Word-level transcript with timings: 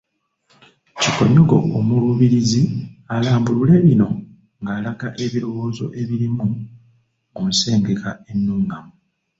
Kikonyogo 0.99 1.57
Omuluubirizi 1.77 2.61
alambulule 3.15 3.75
bino 3.85 4.07
ng’alaga 4.61 5.07
ebirowoozo 5.23 5.85
ebirimu 6.01 6.45
mu 7.33 7.41
nsengeka 7.51 8.09
ennungamu 8.31 8.91